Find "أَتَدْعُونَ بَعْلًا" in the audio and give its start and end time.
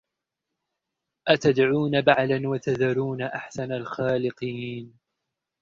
1.27-2.49